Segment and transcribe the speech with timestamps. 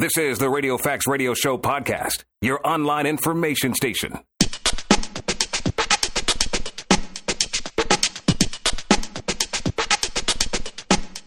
[0.00, 4.20] This is the Radio Facts Radio Show podcast, your online information station.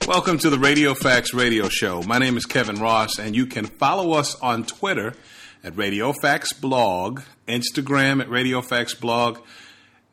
[0.08, 2.02] Welcome to the Radio Facts Radio Show.
[2.04, 5.16] My name is Kevin Ross, and you can follow us on Twitter
[5.66, 9.40] at Radio Facts Blog, Instagram at Radio Facts Blog,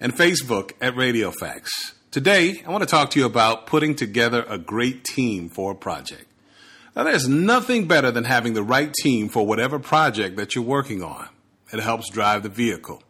[0.00, 1.95] and Facebook at Radio Facts.
[2.11, 5.77] Today, I want to talk to you about putting together a great team for a
[5.77, 6.25] project.
[6.99, 11.00] Now, there's nothing better than having the right team for whatever project that you're working
[11.00, 11.29] on.
[11.72, 13.05] It helps drive the vehicle.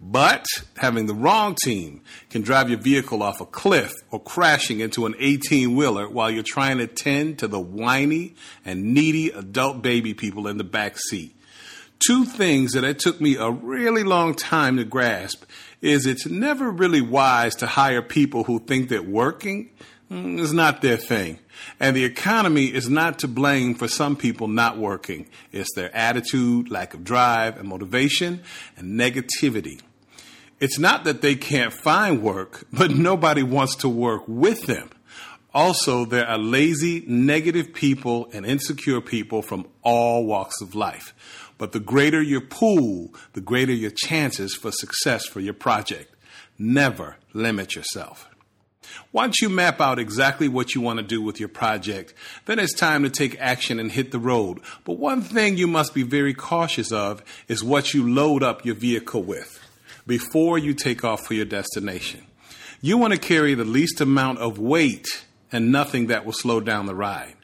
[0.00, 0.46] But
[0.78, 5.14] having the wrong team can drive your vehicle off a cliff or crashing into an
[5.18, 8.34] 18 wheeler while you're trying to tend to the whiny
[8.64, 11.36] and needy adult baby people in the back seat.
[11.98, 15.44] Two things that it took me a really long time to grasp
[15.82, 19.68] is it's never really wise to hire people who think that working
[20.10, 21.40] Mm, is not their thing.
[21.80, 25.26] And the economy is not to blame for some people not working.
[25.52, 28.42] It's their attitude, lack of drive and motivation,
[28.76, 29.80] and negativity.
[30.60, 34.90] It's not that they can't find work, but nobody wants to work with them.
[35.52, 41.14] Also, there are lazy, negative people and insecure people from all walks of life.
[41.58, 46.14] But the greater your pool, the greater your chances for success for your project.
[46.58, 48.28] Never limit yourself.
[49.12, 52.12] Once you map out exactly what you want to do with your project,
[52.44, 54.60] then it's time to take action and hit the road.
[54.84, 58.74] But one thing you must be very cautious of is what you load up your
[58.74, 59.60] vehicle with
[60.06, 62.26] before you take off for your destination.
[62.80, 66.86] You want to carry the least amount of weight and nothing that will slow down
[66.86, 67.34] the ride.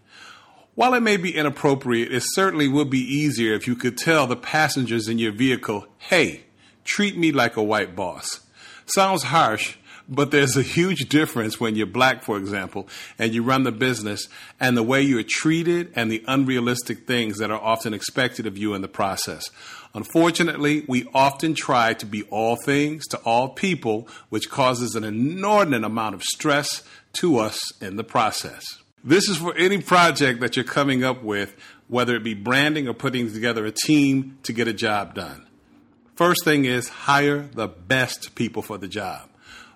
[0.75, 4.37] While it may be inappropriate, it certainly would be easier if you could tell the
[4.37, 6.45] passengers in your vehicle, hey,
[6.85, 8.41] treat me like a white boss.
[8.87, 9.77] Sounds harsh,
[10.15, 14.29] but there's a huge difference when you're black, for example, and you run the business
[14.61, 18.75] and the way you're treated and the unrealistic things that are often expected of you
[18.75, 19.51] in the process.
[19.95, 25.85] Unfortunately, we often try to be all things to all people, which causes an inordinate
[25.85, 26.83] amount of stress
[27.15, 28.65] to us in the process.
[29.05, 31.57] This is for any project that you're coming up with,
[31.89, 35.47] whether it be branding or putting together a team to get a job done.
[36.15, 39.29] First thing is hire the best people for the job.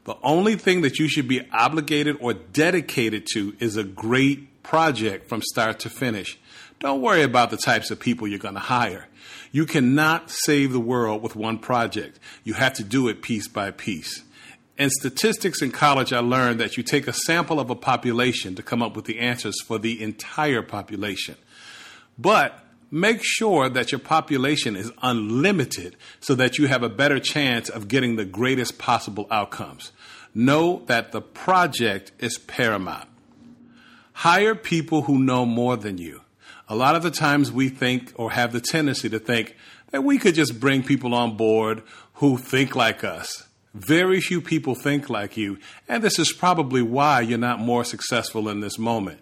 [0.06, 5.28] The only thing that you should be obligated or dedicated to is a great project
[5.28, 6.38] from start to finish.
[6.78, 9.08] Don't worry about the types of people you're going to hire.
[9.50, 12.20] You cannot save the world with one project.
[12.44, 14.22] You have to do it piece by piece.
[14.78, 18.62] In statistics in college, I learned that you take a sample of a population to
[18.62, 21.34] come up with the answers for the entire population.
[22.16, 22.62] But
[22.92, 27.88] make sure that your population is unlimited so that you have a better chance of
[27.88, 29.90] getting the greatest possible outcomes.
[30.38, 33.08] Know that the project is paramount.
[34.12, 36.20] Hire people who know more than you.
[36.68, 39.56] A lot of the times we think or have the tendency to think
[39.92, 41.82] that we could just bring people on board
[42.16, 43.48] who think like us.
[43.72, 45.56] Very few people think like you,
[45.88, 49.20] and this is probably why you're not more successful in this moment.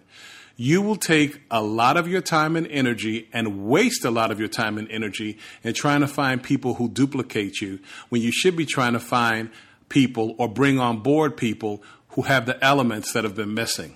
[0.57, 4.39] You will take a lot of your time and energy and waste a lot of
[4.39, 8.57] your time and energy in trying to find people who duplicate you when you should
[8.57, 9.49] be trying to find
[9.95, 13.95] people or bring on board people who have the elements that have been missing.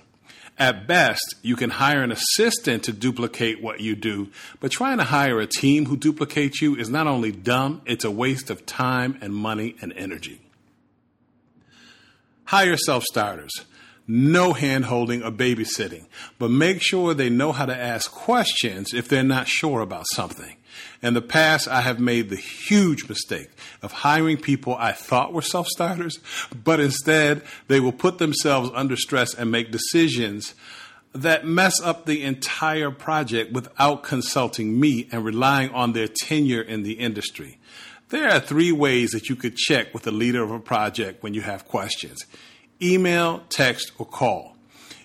[0.58, 4.30] At best, you can hire an assistant to duplicate what you do,
[4.60, 8.10] but trying to hire a team who duplicates you is not only dumb, it's a
[8.10, 10.40] waste of time and money and energy.
[12.44, 13.52] Hire self starters.
[14.06, 16.06] No hand holding or babysitting,
[16.38, 20.56] but make sure they know how to ask questions if they're not sure about something.
[21.02, 23.50] In the past, I have made the huge mistake
[23.82, 26.18] of hiring people I thought were self starters,
[26.64, 30.54] but instead they will put themselves under stress and make decisions
[31.12, 36.82] that mess up the entire project without consulting me and relying on their tenure in
[36.82, 37.58] the industry.
[38.10, 41.34] There are three ways that you could check with the leader of a project when
[41.34, 42.26] you have questions
[42.82, 44.56] email, text, or call.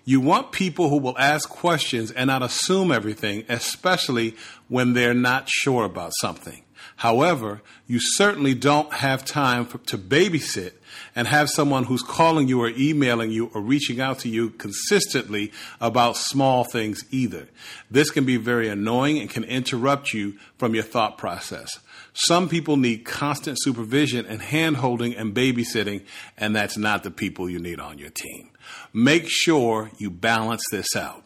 [0.06, 4.36] You want people who will ask questions and not assume everything, especially
[4.68, 6.64] when they're not sure about something.
[6.98, 10.74] However, you certainly don't have time for, to babysit
[11.16, 15.52] and have someone who's calling you or emailing you or reaching out to you consistently
[15.80, 17.48] about small things either.
[17.90, 21.80] This can be very annoying and can interrupt you from your thought process.
[22.14, 26.06] Some people need constant supervision and hand holding and babysitting,
[26.38, 28.52] and that's not the people you need on your team.
[28.94, 31.24] Make sure you balance this out.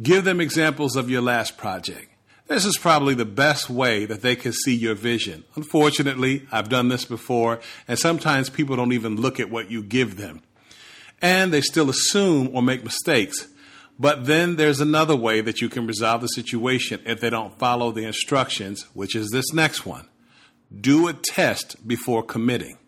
[0.00, 2.10] Give them examples of your last project.
[2.48, 5.42] This is probably the best way that they can see your vision.
[5.56, 7.58] Unfortunately, I've done this before,
[7.88, 10.42] and sometimes people don't even look at what you give them.
[11.20, 13.48] And they still assume or make mistakes.
[13.98, 17.90] But then there's another way that you can resolve the situation if they don't follow
[17.90, 20.06] the instructions, which is this next one.
[20.80, 22.78] Do a test before committing.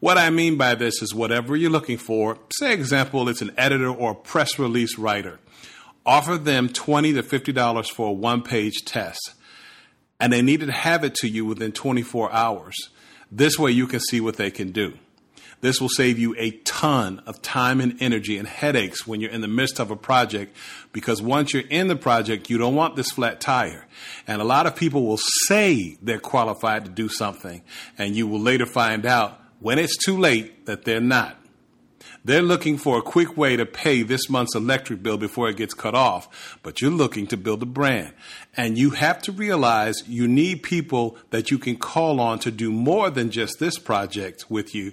[0.00, 3.90] What I mean by this is whatever you're looking for, say example, it's an editor
[3.90, 5.38] or a press release writer.
[6.04, 9.34] Offer them 20 to $50 for a one page test,
[10.18, 12.74] and they need to have it to you within 24 hours.
[13.30, 14.94] This way you can see what they can do.
[15.62, 19.42] This will save you a ton of time and energy and headaches when you're in
[19.42, 20.56] the midst of a project
[20.92, 23.86] because once you're in the project, you don't want this flat tire.
[24.26, 27.62] And a lot of people will say they're qualified to do something,
[27.96, 31.38] and you will later find out when it's too late that they're not.
[32.24, 35.74] They're looking for a quick way to pay this month's electric bill before it gets
[35.74, 38.12] cut off, but you're looking to build a brand.
[38.56, 42.70] And you have to realize you need people that you can call on to do
[42.70, 44.92] more than just this project with you.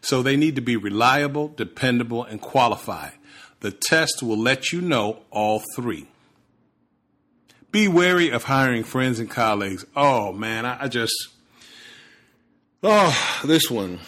[0.00, 3.12] So they need to be reliable, dependable, and qualified.
[3.60, 6.08] The test will let you know all three.
[7.70, 9.84] Be wary of hiring friends and colleagues.
[9.94, 11.12] Oh man, I, just,
[12.82, 14.00] oh, this one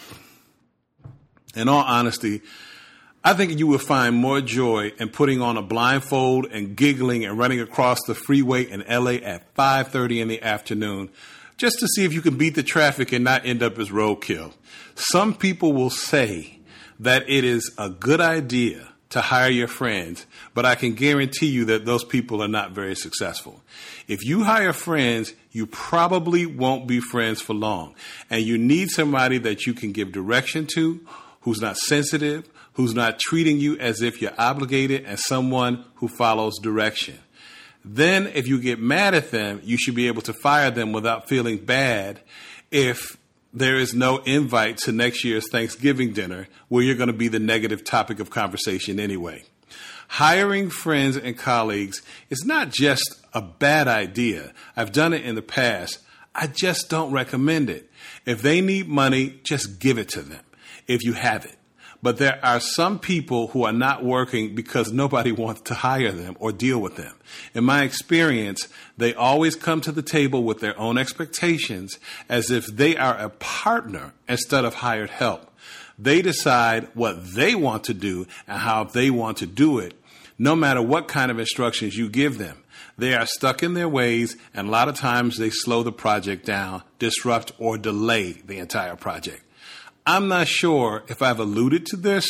[1.55, 2.41] in all honesty,
[3.23, 7.37] I think you will find more joy in putting on a blindfold and giggling and
[7.37, 11.09] running across the freeway in LA at 5:30 in the afternoon
[11.57, 14.53] just to see if you can beat the traffic and not end up as roadkill.
[14.95, 16.59] Some people will say
[16.99, 21.65] that it is a good idea to hire your friends, but I can guarantee you
[21.65, 23.61] that those people are not very successful.
[24.07, 27.95] If you hire friends, you probably won't be friends for long,
[28.29, 30.99] and you need somebody that you can give direction to
[31.43, 36.57] who's not sensitive, who's not treating you as if you're obligated, and someone who follows
[36.61, 37.19] direction.
[37.85, 41.27] Then, if you get mad at them, you should be able to fire them without
[41.27, 42.21] feeling bad
[42.71, 43.17] if
[43.53, 47.39] there is no invite to next year's Thanksgiving dinner where you're going to be the
[47.39, 49.43] negative topic of conversation anyway.
[50.07, 54.53] Hiring friends and colleagues is not just a bad idea.
[54.77, 55.99] I've done it in the past.
[56.33, 57.89] I just don't recommend it.
[58.25, 60.39] If they need money, just give it to them
[60.87, 61.57] if you have it.
[62.03, 66.35] But there are some people who are not working because nobody wants to hire them
[66.37, 67.15] or deal with them.
[67.53, 71.97] In my experience, they always come to the table with their own expectations
[72.27, 75.49] as if they are a partner instead of hired help.
[75.97, 79.93] They decide what they want to do and how they want to do it,
[80.37, 82.57] no matter what kind of instructions you give them.
[82.97, 86.45] They are stuck in their ways, and a lot of times they slow the project
[86.45, 89.41] down, disrupt, or delay the entire project.
[90.05, 92.29] I'm not sure if I've alluded to this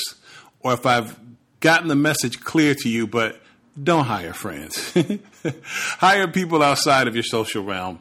[0.59, 1.19] or if I've
[1.59, 3.41] gotten the message clear to you, but
[3.81, 4.93] don't hire friends.
[5.97, 7.99] hire people outside of your social realm.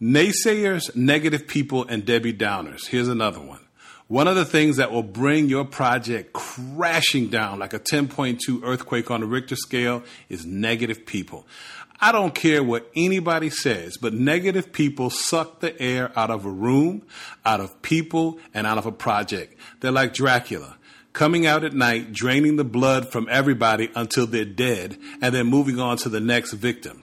[0.00, 2.86] Naysayers, negative people, and Debbie Downers.
[2.88, 3.60] Here's another one.
[4.08, 9.10] One of the things that will bring your project crashing down like a 10.2 earthquake
[9.10, 11.46] on the Richter scale is negative people.
[12.00, 16.50] I don't care what anybody says, but negative people suck the air out of a
[16.50, 17.02] room,
[17.44, 19.58] out of people, and out of a project.
[19.80, 20.76] They're like Dracula,
[21.12, 25.80] coming out at night, draining the blood from everybody until they're dead, and then moving
[25.80, 27.02] on to the next victim.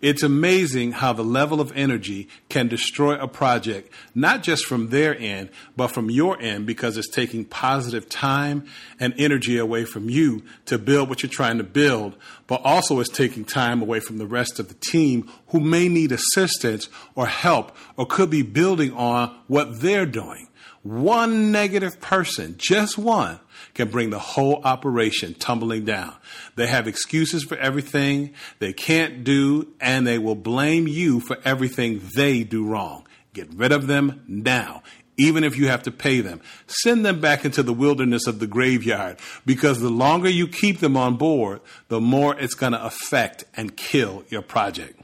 [0.00, 5.18] It's amazing how the level of energy can destroy a project, not just from their
[5.18, 8.64] end, but from your end, because it's taking positive time
[8.98, 12.16] and energy away from you to build what you're trying to build,
[12.46, 16.12] but also it's taking time away from the rest of the team who may need
[16.12, 20.46] assistance or help or could be building on what they're doing.
[20.82, 23.38] One negative person, just one,
[23.74, 26.14] can bring the whole operation tumbling down.
[26.56, 32.00] They have excuses for everything they can't do, and they will blame you for everything
[32.16, 33.06] they do wrong.
[33.34, 34.82] Get rid of them now,
[35.18, 36.40] even if you have to pay them.
[36.66, 40.96] Send them back into the wilderness of the graveyard because the longer you keep them
[40.96, 44.98] on board, the more it's going to affect and kill your project.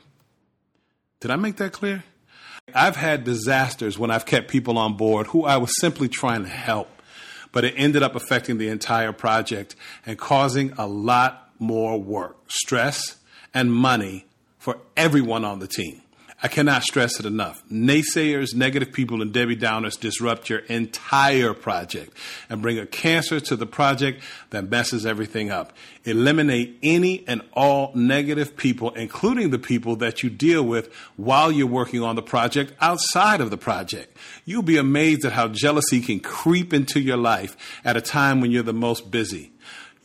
[1.20, 2.04] Did I make that clear?
[2.74, 6.48] I've had disasters when I've kept people on board who I was simply trying to
[6.48, 6.90] help
[7.56, 13.16] but it ended up affecting the entire project and causing a lot more work, stress,
[13.54, 14.26] and money
[14.58, 16.02] for everyone on the team.
[16.42, 17.66] I cannot stress it enough.
[17.70, 22.14] Naysayers, negative people, and Debbie Downers disrupt your entire project
[22.50, 25.72] and bring a cancer to the project that messes everything up.
[26.04, 31.66] Eliminate any and all negative people, including the people that you deal with while you're
[31.66, 34.14] working on the project outside of the project.
[34.44, 38.50] You'll be amazed at how jealousy can creep into your life at a time when
[38.50, 39.52] you're the most busy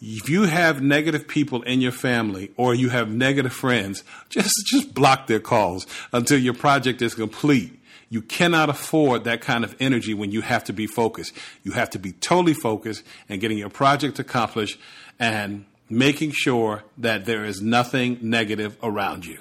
[0.01, 4.93] if you have negative people in your family or you have negative friends, just just
[4.96, 7.79] block their calls until your project is complete.
[8.10, 11.34] You cannot afford that kind of energy when you have to be focused.
[11.63, 14.77] You have to be totally focused and getting your project accomplished
[15.17, 19.39] and making sure that there is nothing negative around you,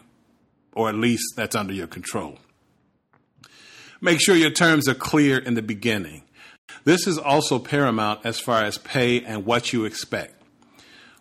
[0.75, 2.39] or at least that's under your control.
[4.01, 6.23] Make sure your terms are clear in the beginning.
[6.85, 10.40] This is also paramount as far as pay and what you expect.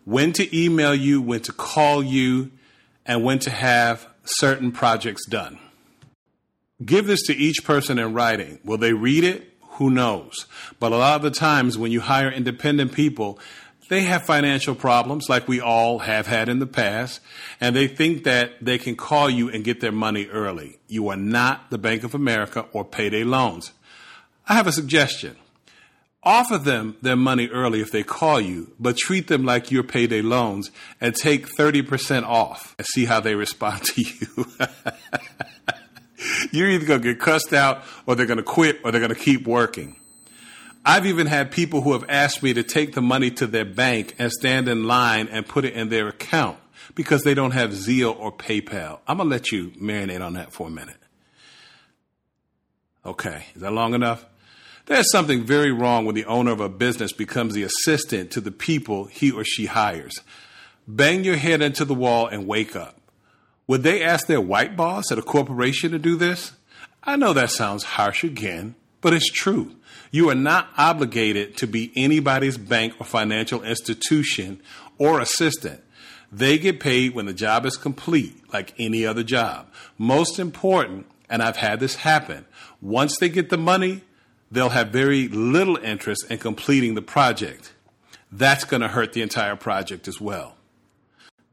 [0.06, 2.52] When to email you, when to call you,
[3.06, 5.60] and when to have certain projects done.
[6.84, 8.60] Give this to each person in writing.
[8.64, 9.54] Will they read it?
[9.74, 10.46] Who knows?
[10.80, 13.40] But a lot of the times when you hire independent people,
[13.90, 17.22] they have financial problems like we all have had in the past,
[17.60, 20.80] and they think that they can call you and get their money early.
[20.88, 23.72] You are not the Bank of America or payday loans.
[24.48, 25.36] I have a suggestion.
[26.22, 30.22] Offer them their money early if they call you, but treat them like your payday
[30.22, 34.46] loans and take 30% off and see how they respond to you.
[36.52, 39.14] You're either going to get cussed out or they're going to quit or they're going
[39.14, 39.96] to keep working.
[40.86, 44.16] I've even had people who have asked me to take the money to their bank
[44.18, 46.58] and stand in line and put it in their account
[46.96, 49.00] because they don't have Zelle or PayPal.
[49.08, 50.98] I'm going to let you marinate on that for a minute.
[53.06, 54.26] Okay, is that long enough?
[54.90, 58.50] There's something very wrong when the owner of a business becomes the assistant to the
[58.50, 60.20] people he or she hires.
[60.88, 63.00] Bang your head into the wall and wake up.
[63.68, 66.54] Would they ask their white boss at a corporation to do this?
[67.04, 69.76] I know that sounds harsh again, but it's true.
[70.10, 74.60] You are not obligated to be anybody's bank or financial institution
[74.98, 75.84] or assistant.
[76.32, 79.68] They get paid when the job is complete, like any other job.
[80.00, 82.48] Most important, and I've had this happen,
[82.82, 84.02] once they get the money,
[84.52, 87.74] they'll have very little interest in completing the project.
[88.32, 90.56] That's going to hurt the entire project as well.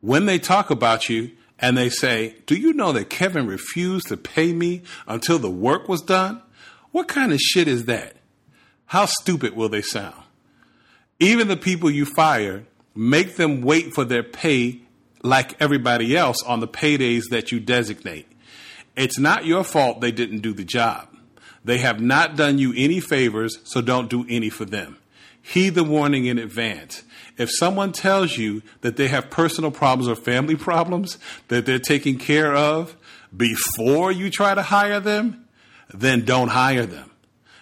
[0.01, 4.17] When they talk about you, and they say, Do you know that Kevin refused to
[4.17, 6.43] pay me until the work was done?
[6.93, 8.17] What kind of shit is that?
[8.87, 10.23] How stupid will they sound?
[11.19, 14.81] Even the people you fire, make them wait for their pay
[15.23, 18.29] like everybody else on the paydays that you designate.
[18.97, 21.09] It's not your fault they didn't do the job.
[21.67, 24.99] They have not done you any favors, so don't do any for them.
[25.43, 27.03] Heed the warning in advance.
[27.37, 31.19] If someone tells you that they have personal problems or family problems
[31.49, 32.97] that they're taking care of
[33.37, 35.45] before you try to hire them,
[35.93, 37.11] then don't hire them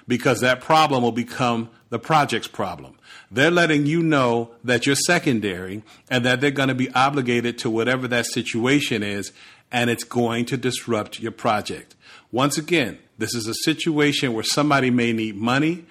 [0.06, 2.98] because that problem will become the project's problem.
[3.34, 7.70] They're letting you know that you're secondary and that they're going to be obligated to
[7.70, 9.32] whatever that situation is,
[9.72, 11.96] and it's going to disrupt your project.
[12.30, 15.84] Once again, this is a situation where somebody may need money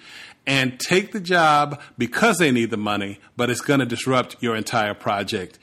[0.46, 4.56] and take the job because they need the money, but it's going to disrupt your
[4.56, 5.58] entire project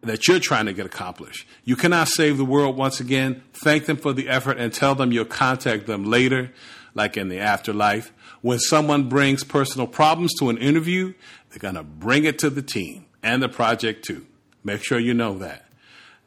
[0.00, 1.46] that you're trying to get accomplished.
[1.64, 3.42] You cannot save the world once again.
[3.52, 6.50] Thank them for the effort and tell them you'll contact them later,
[6.94, 8.12] like in the afterlife.
[8.40, 11.14] When someone brings personal problems to an interview,
[11.50, 14.26] they're going to bring it to the team and the project too.
[14.64, 15.66] Make sure you know that.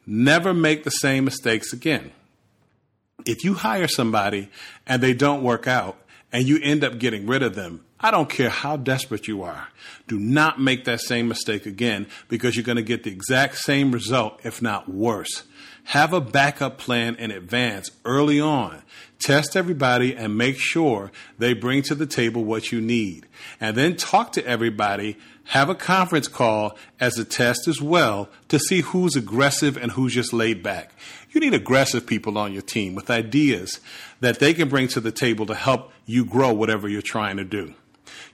[0.06, 2.12] Never make the same mistakes again.
[3.24, 4.50] If you hire somebody
[4.86, 5.98] and they don't work out,
[6.34, 9.68] and you end up getting rid of them, I don't care how desperate you are.
[10.08, 13.92] Do not make that same mistake again because you're going to get the exact same
[13.92, 15.44] result, if not worse.
[15.84, 18.82] Have a backup plan in advance early on.
[19.24, 23.24] Test everybody and make sure they bring to the table what you need.
[23.58, 25.16] And then talk to everybody.
[25.44, 30.12] Have a conference call as a test as well to see who's aggressive and who's
[30.12, 30.92] just laid back.
[31.32, 33.80] You need aggressive people on your team with ideas
[34.20, 37.44] that they can bring to the table to help you grow whatever you're trying to
[37.44, 37.72] do.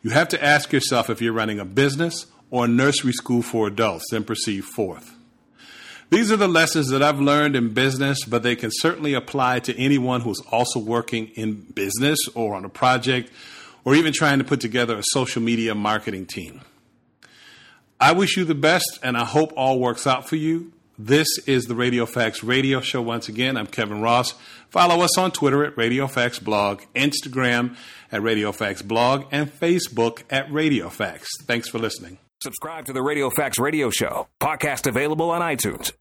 [0.03, 3.69] You have to ask yourself if you're running a business or a nursery school for
[3.69, 5.15] adults, then proceed forth.
[6.11, 9.79] These are the lessons that I've learned in business, but they can certainly apply to
[9.79, 13.31] anyone who's also working in business or on a project
[13.85, 16.63] or even trying to put together a social media marketing team.
[18.01, 20.73] I wish you the best and I hope all works out for you.
[20.99, 23.57] This is the Radio Facts Radio Show once again.
[23.57, 24.35] I'm Kevin Ross.
[24.69, 27.77] Follow us on Twitter at Radio Facts Blog, Instagram
[28.11, 31.29] at Radio Facts Blog, and Facebook at Radio Facts.
[31.47, 32.19] Thanks for listening.
[32.43, 34.27] Subscribe to the Radio Facts Radio Show.
[34.41, 35.93] Podcast available on iTunes.